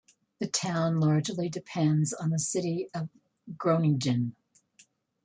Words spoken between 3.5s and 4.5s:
Groningen.